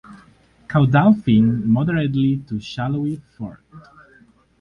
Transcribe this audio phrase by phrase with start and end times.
[0.67, 3.71] Caudal fin moderately to shallowly forked.